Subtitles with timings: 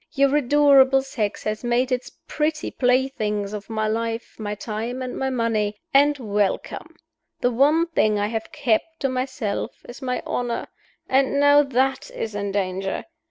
[0.13, 5.29] Your adorable sex has made its pretty playthings of my life, my time, and my
[5.29, 6.95] money and welcome!
[7.41, 10.65] The one thing I have kept to myself is my honor.
[11.07, 13.05] And now that is in danger.